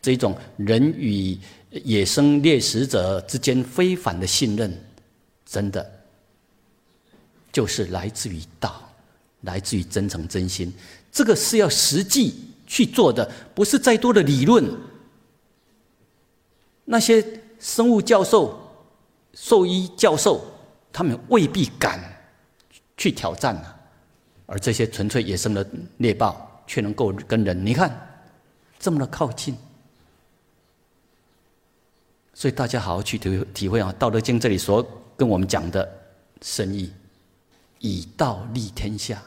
[0.02, 1.38] 这种人与
[1.72, 4.78] 野生猎食者之间非凡的信任，
[5.46, 5.90] 真的。
[7.52, 8.88] 就是来自于道，
[9.42, 10.72] 来自于真诚真心，
[11.12, 12.36] 这个是要实际
[12.68, 14.70] 去做的，不是再多的理论。
[16.84, 17.26] 那些
[17.58, 18.60] 生物教授、
[19.34, 20.46] 兽医教授，
[20.92, 22.00] 他们未必敢
[22.98, 23.80] 去挑战啊，
[24.46, 25.66] 而这些纯粹野生的
[25.98, 28.24] 猎豹，却能够跟人，你看
[28.80, 29.56] 这么的靠近。
[32.34, 34.86] 所以大家好好去体体会啊，《道德经》这里所
[35.18, 35.90] 跟我们讲的
[36.42, 36.94] 深意。
[37.82, 39.24] 以道立天下，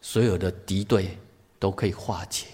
[0.00, 1.18] 所有的敌对
[1.58, 2.46] 都可以化解。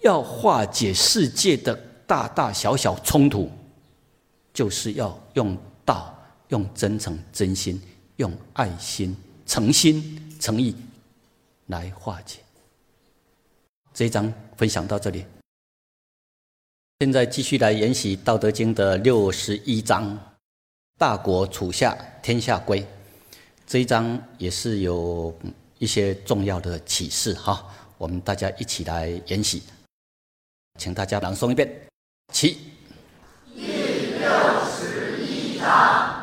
[0.00, 1.74] 要化解世界的
[2.06, 3.50] 大大小小冲突，
[4.60, 6.14] 就是要用道、
[6.48, 7.80] 用真诚、真心、
[8.16, 10.76] 用爱心、诚心、诚意
[11.68, 12.40] 来化解。
[13.94, 15.24] 这一章分享到这里，
[16.98, 20.18] 现在继续来研习《道德经》的六十一章。
[20.98, 22.86] 大国处下，天下归。
[23.66, 25.34] 这一章也是有
[25.78, 29.62] 一些重要的启示哈，我们大家一起来研习，
[30.78, 31.66] 请大家朗诵一遍。
[32.34, 32.58] 起。
[34.30, 36.19] 六十一章：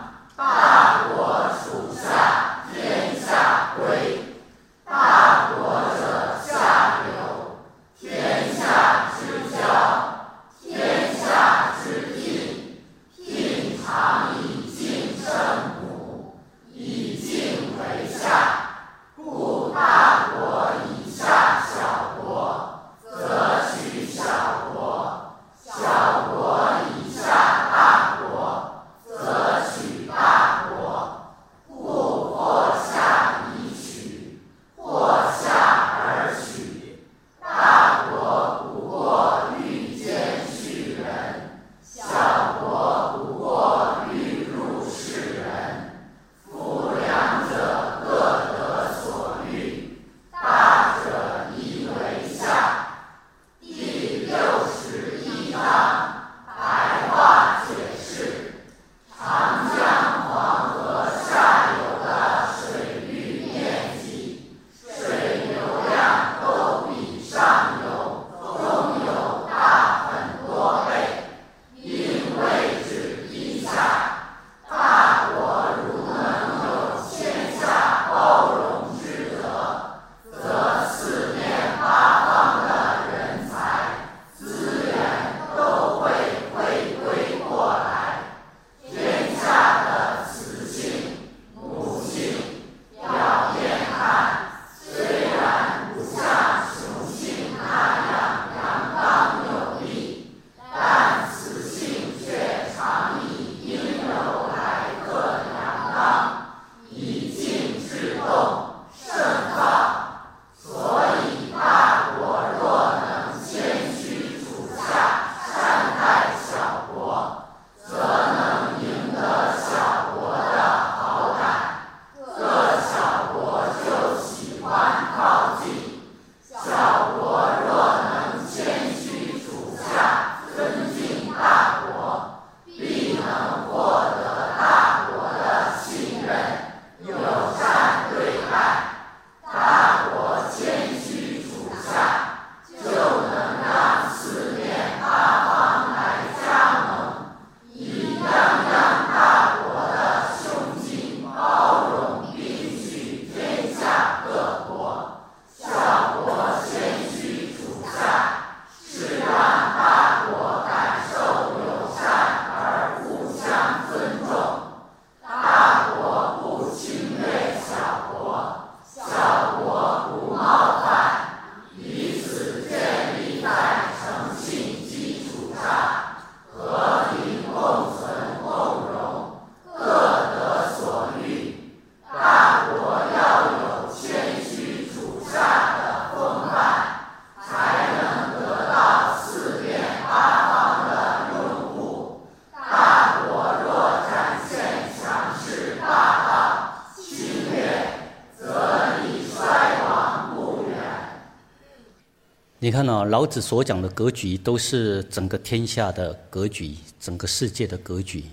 [202.67, 208.25] 你看哦，老子所讲的格局都是整个天下的格局，整个世界的格局。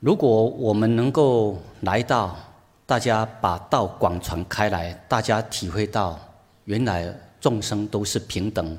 [0.00, 2.36] 如果我们能够来到，
[2.84, 6.18] 大家把道广传开来，大家体会到
[6.64, 8.76] 原来众生都是平等。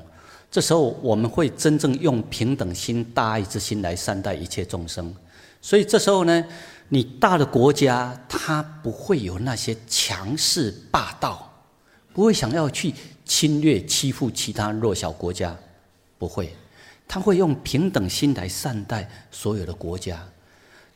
[0.50, 5.14] 这时候我们会真正用平等心、大爱之心来善待一切众生。
[5.62, 6.44] 所以这时候呢。
[6.90, 11.50] 你大的国家，它不会有那些强势霸道，
[12.12, 12.92] 不会想要去
[13.24, 15.56] 侵略欺负其他弱小国家，
[16.18, 16.54] 不会，
[17.08, 20.22] 他会用平等心来善待所有的国家。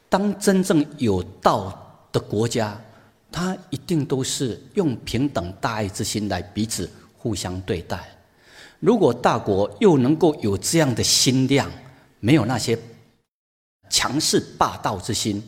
[0.09, 2.81] 当真正有道的国家，
[3.31, 8.09] 他一定都是用平等大爱之心来彼此互相对待。
[8.81, 11.71] 如果大国又能够有这样的心量，
[12.21, 12.79] 没有那些
[13.91, 15.43] 强势霸道之心。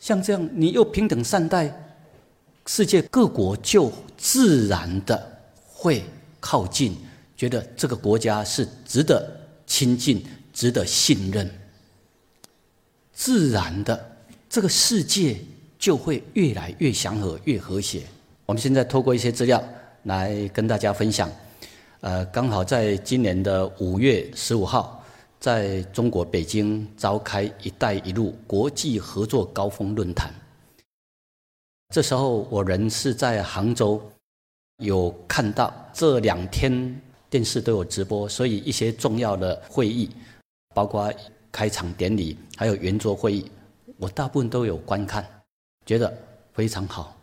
[0.00, 1.72] 像这样，你又平等善待
[2.66, 5.31] 世界各国，就自然的
[5.82, 6.04] 会
[6.38, 6.96] 靠近，
[7.36, 9.28] 觉得这个国家是值得
[9.66, 11.50] 亲近、值得信任。
[13.12, 14.16] 自然的，
[14.48, 15.36] 这个世界
[15.80, 18.04] 就会越来越祥和、越和谐。
[18.46, 19.60] 我们现在透过一些资料
[20.04, 21.28] 来跟大家分享。
[22.00, 25.00] 呃，刚好在今年的五月十五号。
[25.40, 30.32] 在中国北京召开“一带一路”国际合作高峰论坛。
[31.92, 34.00] 这时候我人是在杭州，
[34.82, 40.10] 有看到这两天电视都有直播，所以一些重要的会议，
[40.74, 41.12] 包括
[41.50, 43.50] 开场典礼，还有圆桌会议，
[43.96, 45.26] 我大部分都有观看，
[45.86, 46.12] 觉得
[46.52, 47.16] 非常好。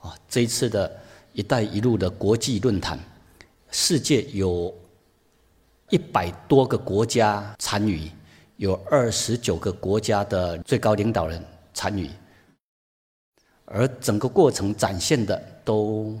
[0.00, 0.96] 啊，这一次的
[1.34, 2.98] “一带一路”的国际论坛，
[3.70, 4.72] 世界有。
[5.90, 8.10] 一百多个国家参与，
[8.56, 11.42] 有二十九个国家的最高领导人
[11.72, 12.10] 参与，
[13.64, 16.20] 而整个过程展现的都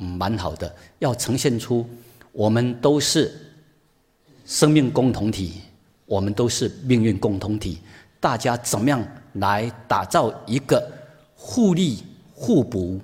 [0.00, 1.86] 蛮好的，要呈现出
[2.32, 3.32] 我们都是
[4.46, 5.60] 生命共同体，
[6.06, 7.80] 我们都是命运共同体，
[8.18, 10.90] 大家怎么样来打造一个
[11.36, 12.02] 互利
[12.34, 13.00] 互补、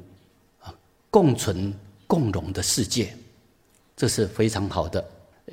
[0.60, 0.74] 啊
[1.10, 1.72] 共存
[2.06, 3.14] 共荣的世界，
[3.96, 5.04] 这是非常好的。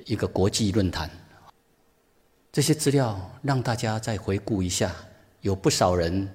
[0.06, 1.10] 一个国际论坛，
[2.52, 4.94] 这些资料让大家再回顾一下，
[5.42, 6.28] 有不少人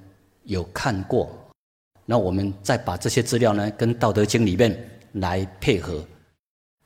[0.44, 1.28] 有看过。
[2.06, 6.04] 那我们再把这些资料呢，跟《道德经》里面来配合，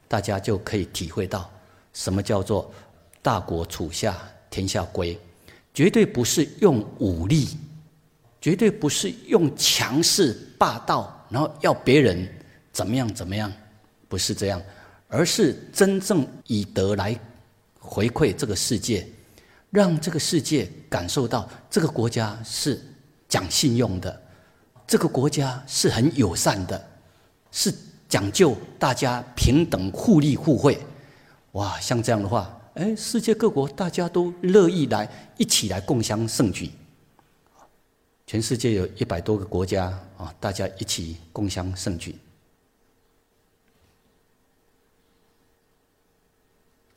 [0.08, 1.50] 大家就可以体会到
[1.92, 2.72] 什么叫做
[3.22, 4.16] “大国处下，
[4.50, 5.18] 天下归”。
[5.74, 7.56] 绝对不是用武力，
[8.40, 12.28] 绝对不是用强势霸道，然后要别人
[12.72, 13.50] 怎么样怎么样，
[14.08, 14.62] 不是这样。
[15.08, 17.18] 而是真正以德来
[17.78, 19.06] 回馈这个世界，
[19.70, 22.80] 让这个世界感受到这个国家是
[23.28, 24.22] 讲信用的，
[24.87, 26.88] 这个国家是很友善的，
[27.50, 27.74] 是
[28.12, 30.79] 讲究大家平等互利互惠。
[31.53, 36.70] 哇，像这样的话，哎，世界各国大家都乐意来一起来共襄盛举。
[38.27, 42.14] 全世界有一百多个国家啊，大家一起共襄盛举。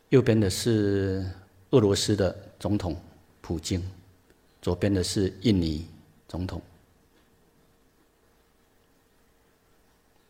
[0.09, 1.25] 右边的是
[1.69, 2.93] 俄罗斯的总统
[3.39, 3.81] 普京，
[4.61, 5.87] 左边的是印尼
[6.27, 6.61] 总统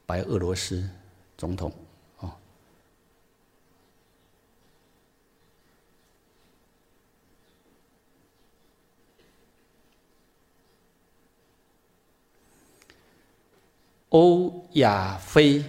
[0.06, 0.88] 白俄罗斯
[1.38, 1.72] 总统，
[2.20, 2.32] 哦，
[14.10, 15.64] 欧亚非，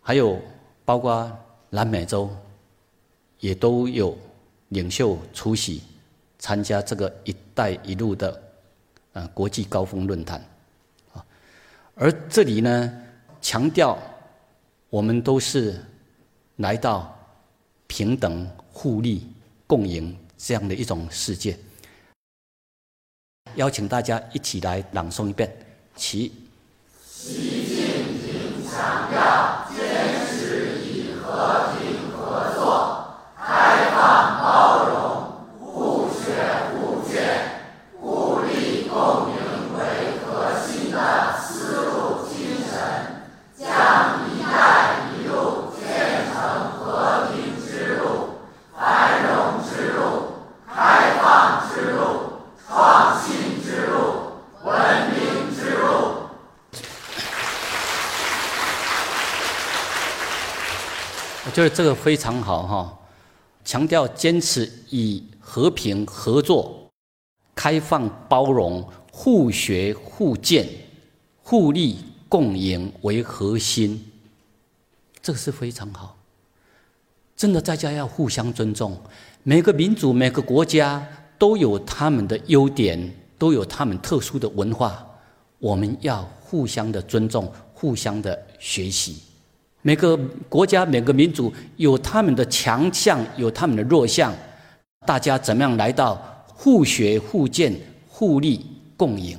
[0.00, 0.40] 还有
[0.84, 1.38] 包括。
[1.74, 2.28] 南美洲
[3.40, 4.14] 也都有
[4.68, 5.82] 领袖出席
[6.38, 8.42] 参加这个“一带一路”的
[9.14, 10.46] 呃国际高峰论坛，
[11.94, 12.92] 而这里呢
[13.40, 13.98] 强调
[14.88, 15.78] 我们都是
[16.56, 17.16] 来到
[17.86, 19.26] 平等互利
[19.66, 21.58] 共赢这样的一种世界，
[23.56, 25.54] 邀请大家一起来朗诵一遍，
[25.94, 26.32] 其
[27.04, 27.76] 习近
[28.20, 29.51] 平强调
[61.52, 62.98] 就是这个非常好哈，
[63.62, 66.90] 强调坚持以和平合作、
[67.54, 68.82] 开放包容、
[69.12, 70.66] 互学互鉴、
[71.42, 74.02] 互利共赢为核心，
[75.20, 76.16] 这个是非常好。
[77.36, 78.98] 真的大家要互相尊重。
[79.42, 85.04] 每个民族、每个国家都有他们的优点，都有他们特殊的文化，
[85.58, 89.20] 我们要互相的尊重，互相的学习。
[89.82, 90.16] 每个
[90.48, 94.32] 国家、每个民族有他们的强项，有他们的弱项，
[95.04, 96.14] 大家怎么样来到
[96.46, 97.74] 互学互鉴、
[98.08, 98.64] 互利
[98.96, 99.36] 共赢？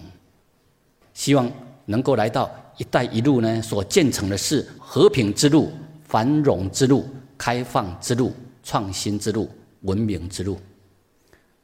[1.14, 1.50] 希望
[1.86, 5.72] 能够来到“一带一路”呢，所建成的是和平之路、
[6.06, 8.34] 繁荣之路、开放之路、
[8.64, 9.50] 创新之路、
[9.82, 10.60] 文明之路。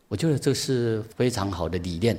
[0.08, 2.18] 我觉得这是非常好的理念，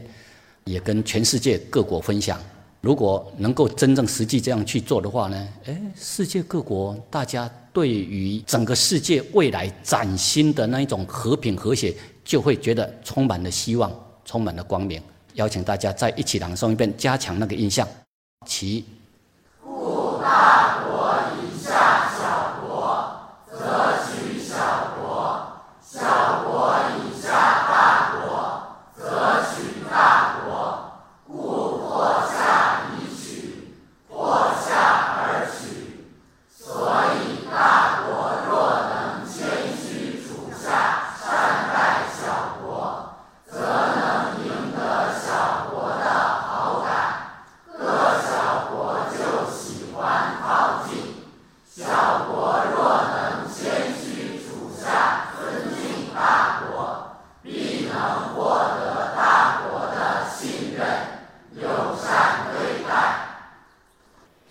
[0.64, 2.38] 也跟全世界各国分享。
[2.80, 5.48] 如果能够真正实际这样去做的话呢？
[5.66, 13.92] 诶，世界各国大家对于整个世界未来崭新的那一种和平和谐，就会觉得充满了希望，
[14.24, 15.00] 充满了光明。
[15.34, 17.86] 邀请大家再一起朗诵一遍，加强那个印象。
[18.46, 18.84] 其。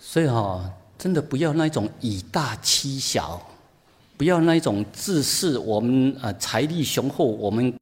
[0.02, 0.60] 所以哈，
[1.00, 3.40] 真的不要那一种以大欺小，
[4.18, 7.74] 不要那一种自视我们呃财力雄厚，我们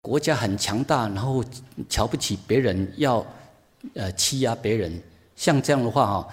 [0.00, 1.44] 国家很强大，然后
[1.86, 3.22] 瞧不起别人，要
[3.92, 4.90] 呃欺压别人。
[5.36, 6.28] 像这样的话哈，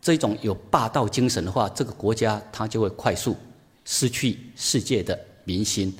[0.00, 3.36] 这种有霸道精神的话，这个国家它就会快速
[3.84, 5.92] 失去世界的民心，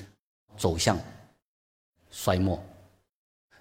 [0.57, 0.97] 走向
[2.09, 2.57] 衰没。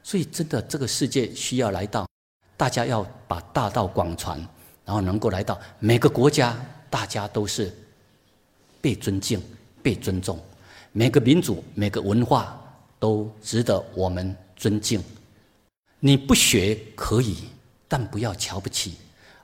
[0.04, 2.08] 所以，真的这个世界需要来到，
[2.56, 4.40] 大家要把大道广传。
[4.88, 6.58] 然后能够来到每个国家，
[6.88, 7.70] 大家都是
[8.80, 9.38] 被尊敬、
[9.82, 10.34] 被尊重；
[10.92, 12.58] 每个民族、每个文化
[12.98, 14.98] 都值得我们尊敬。
[16.00, 17.36] 你不学可以，
[17.86, 18.94] 但不要瞧不起。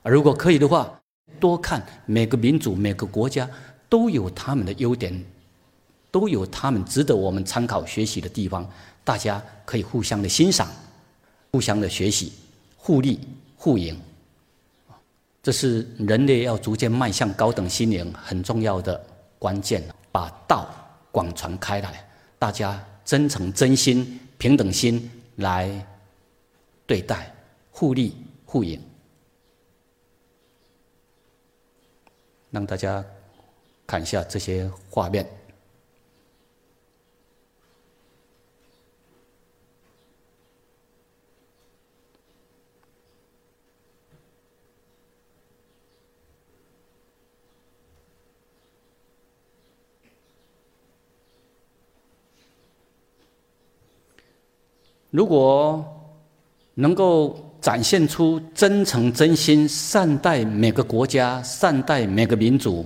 [0.01, 0.99] 而如果可以的话，
[1.39, 3.47] 多看每个民族、每个国家
[3.87, 5.23] 都有他们的优点，
[6.09, 8.67] 都有他们值得我们参考学习的地方。
[9.03, 10.67] 大家可以互相的欣赏，
[11.51, 12.33] 互相的学习，
[12.75, 13.19] 互利
[13.55, 13.95] 互赢。
[15.45, 18.99] 这是人类要逐渐迈向高等心灵很重要的
[19.37, 20.67] 关键，把道
[21.11, 22.03] 广传开来，
[22.39, 25.69] 大家真诚、真心、平等心来
[26.87, 27.31] 对待，
[27.69, 28.81] 互利互赢，
[32.49, 33.05] 让大家
[33.85, 35.29] 看一下这些画面。
[55.15, 55.81] 如果
[56.73, 62.85] 能够展现出真诚、真心善待每个国家、善待每个民族、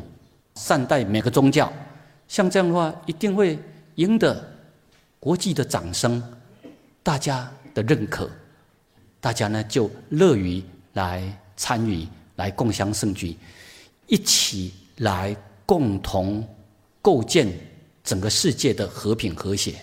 [0.53, 1.73] 善待每个宗教，
[2.27, 3.57] 像这样的话，一定会
[3.95, 4.39] 赢得
[5.19, 6.21] 国际的掌声，
[7.01, 8.29] 大家的认可，
[9.19, 10.63] 大家呢就乐于
[10.93, 11.23] 来
[11.57, 13.35] 参与、来共襄盛举，
[14.05, 16.47] 一起来共同
[17.01, 17.51] 构建
[18.03, 19.73] 整个世界的和平和谐。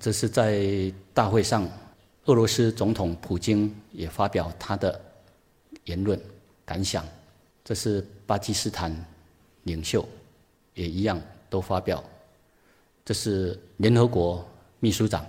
[0.00, 1.68] 这是在大会上，
[2.24, 5.00] 俄罗斯总统普京也发表他的
[5.84, 6.20] 言论
[6.64, 7.04] 感想。
[7.64, 8.92] 这是巴基斯坦
[9.62, 10.06] 领袖
[10.74, 12.02] 也一样都发表。
[13.04, 14.46] 这是联合国
[14.80, 15.24] 秘书长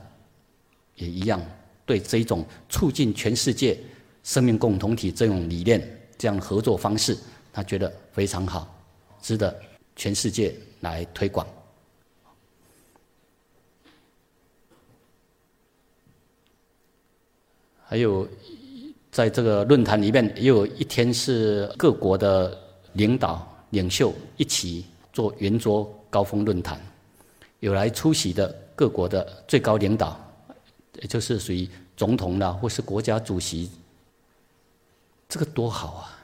[0.95, 1.41] 也一样
[1.85, 3.79] 对这种促进全世界
[4.23, 5.87] 生命共同体这种理念、
[6.17, 7.15] 这样合作方式，
[7.53, 8.75] 他觉得非常好，
[9.21, 9.55] 值得
[9.95, 11.45] 全世界来推广。
[17.95, 18.27] 还有，
[19.09, 22.53] 在这个论坛里面，也有一天是各国的
[22.91, 26.77] 领导领袖一起做圆桌高峰论坛，
[27.61, 30.19] 有来出席的各国的最高领导，
[30.99, 33.71] 也就是属于总统啦，或是国家主席，
[35.29, 36.19] 这个多好啊！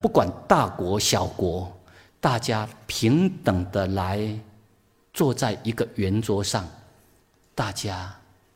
[0.00, 1.70] 不管大国小国，
[2.18, 4.26] 大家平等的来
[5.12, 6.66] 坐在一个圆桌上，
[7.54, 8.10] 大家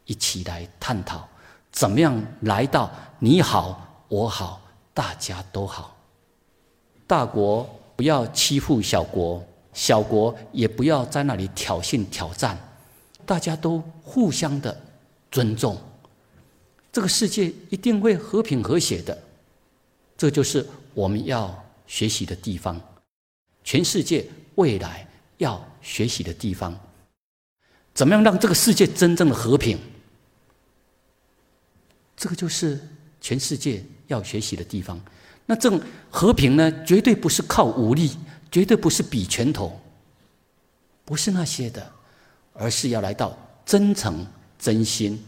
[0.06, 1.28] 一起来探讨。
[1.76, 4.62] 怎么样来到你好我好
[4.94, 5.94] 大家都好？
[7.06, 12.56] 大国不要欺负小国，小国也不要在那里挑衅挑战，
[13.26, 14.74] 大家都互相的
[15.30, 15.76] 尊重，
[16.90, 19.16] 这个世界一定会和平和谐的。
[20.16, 22.80] 这就是我们要学习的地方，
[23.64, 25.06] 全世界未来
[25.36, 26.74] 要学习的地方。
[27.92, 29.78] 怎么样让这个世界真正的和平？
[32.16, 32.80] 这个就是
[33.20, 35.00] 全世界要学习的地方。
[35.44, 38.16] 那这种和平呢，绝对不是靠武力，
[38.50, 39.78] 绝对不是比拳头，
[41.04, 41.92] 不是那些的，
[42.52, 44.26] 而是要来到真诚、
[44.58, 45.22] 真心。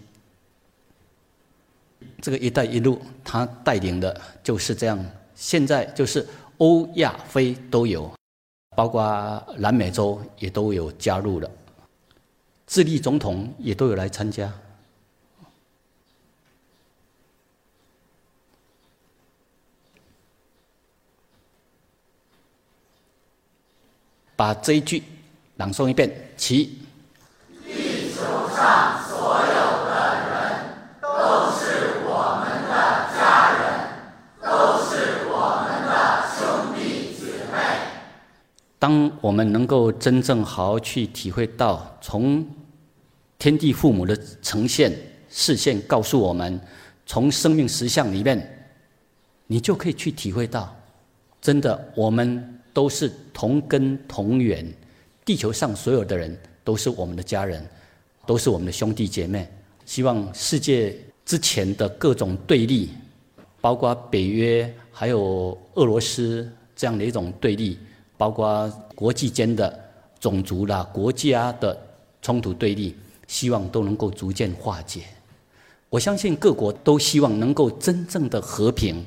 [2.20, 5.04] 这个“一带一路”，他带领的就是这样。
[5.34, 6.26] 现在就是
[6.56, 8.12] 欧亚非都有，
[8.76, 11.48] 包括南美洲也都有加入了，
[12.66, 14.52] 智利总统也都有来参加。
[24.38, 25.02] 把这一句
[25.56, 26.78] 朗诵一遍，起。
[27.66, 28.22] 地球
[28.54, 29.54] 上所有
[29.90, 29.90] 的
[30.30, 30.32] 人
[31.02, 32.72] 都是我们的
[33.18, 33.60] 家人，
[34.40, 37.58] 都是我们的兄弟姐妹。
[38.78, 42.46] 当我们能够真正好好去体会到，从
[43.40, 44.96] 天地父母的呈现
[45.28, 46.60] 视线告诉我们，
[47.06, 48.68] 从生命实相里面，
[49.48, 50.72] 你就可以去体会到，
[51.42, 52.54] 真的我们。
[52.78, 54.64] 都是同根同源，
[55.24, 57.68] 地球上所有的人都是我们的家人，
[58.24, 59.50] 都是我们的兄弟姐妹。
[59.84, 62.90] 希望世界之前的各种对立，
[63.60, 67.76] 包括北约还有俄罗斯这样的一种对立，
[68.16, 69.76] 包括国际间的
[70.20, 71.76] 种族啦、国家的
[72.22, 72.94] 冲突对立，
[73.26, 75.02] 希望都能够逐渐化解。
[75.90, 79.04] 我相信各国都希望能够真正的和平、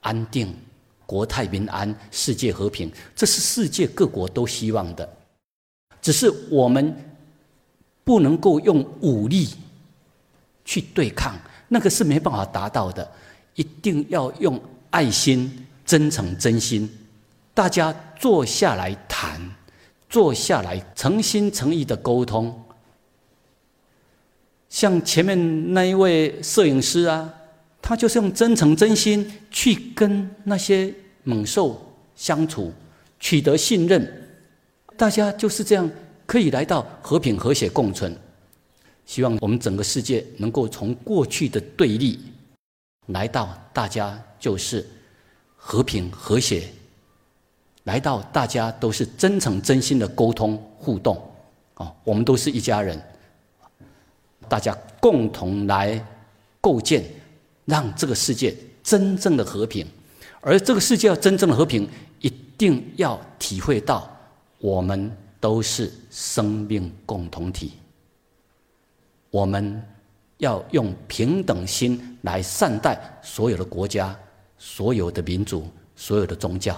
[0.00, 0.52] 安定。
[1.10, 5.16] 国泰民安，世界和平，这是世界各国都希望的。
[6.00, 6.94] 只是我们
[8.04, 9.48] 不能够用武力
[10.64, 11.36] 去对抗，
[11.66, 13.10] 那个是没办法达到的。
[13.56, 16.88] 一定要用爱心、真诚、真心，
[17.52, 19.40] 大家坐下来谈，
[20.08, 22.56] 坐下来诚心诚意的沟通。
[24.68, 27.34] 像前面那一位摄影师啊。
[27.82, 31.80] 他就是用真诚真心去跟那些猛兽
[32.14, 32.72] 相处，
[33.18, 34.28] 取得信任，
[34.96, 35.90] 大家就是这样
[36.26, 38.16] 可以来到和平和谐共存。
[39.06, 42.20] 希望我们整个世界能够从过去的对立，
[43.06, 44.86] 来到大家就是
[45.56, 46.68] 和平和谐，
[47.84, 51.20] 来到大家都是真诚真心的沟通互动。
[51.74, 53.02] 哦，我们都是一家人，
[54.48, 56.00] 大家共同来
[56.60, 57.02] 构建。
[57.70, 59.86] 让这个世界真正的和平，
[60.40, 61.88] 而这个世界要真正的和平，
[62.20, 64.10] 一定要体会到
[64.58, 67.72] 我们都是生命共同体。
[69.30, 69.80] 我们
[70.38, 74.18] 要用平等心来善待所有的国家、
[74.58, 76.74] 所有的民族、所有的宗教。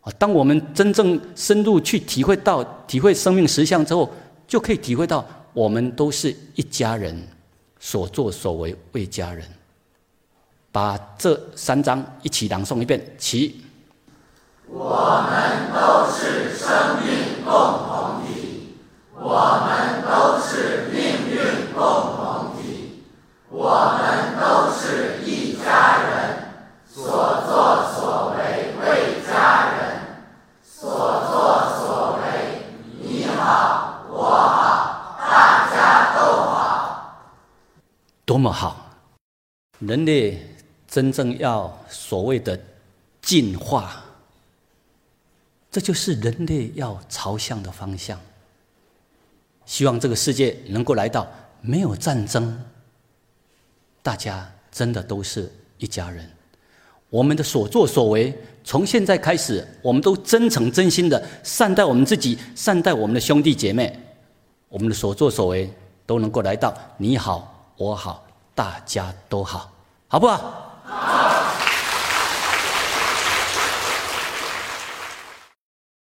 [0.00, 4.10] 啊，当我们真正深入去体会到、体会生命实相之后，
[4.48, 7.16] 就可以体会到我们都是一家人，
[7.78, 9.46] 所作所为为家人。
[10.74, 13.64] 把这三章一起朗诵一遍，起。
[14.66, 17.54] 我们都是生命共
[17.86, 18.74] 同体，
[19.12, 21.78] 我们都是命运共
[22.16, 23.04] 同体，
[23.50, 26.48] 我们都是一家人，
[26.88, 27.06] 所
[27.46, 30.18] 作所为为家人，
[30.60, 32.66] 所作所为
[33.00, 37.30] 你好我好大家都好，
[38.24, 38.90] 多么好，
[39.78, 40.04] 人。
[40.04, 40.50] 类。
[40.94, 42.56] 真正要所谓的
[43.20, 44.00] 进化，
[45.68, 48.16] 这就是人类要朝向的方向。
[49.66, 51.26] 希望这个世界能够来到
[51.60, 52.64] 没有战争，
[54.04, 56.30] 大家真的都是一家人。
[57.10, 58.32] 我们的所作所为，
[58.62, 63.98] 从现在开始，我们都真诚真心的善待我们自己，善待我们的兄弟姐妹。
[64.68, 65.68] 我们的所作所为
[66.06, 68.24] 都能够来到你好我好
[68.54, 69.72] 大家都好，
[70.06, 70.70] 好不好？
[70.86, 71.23] 好。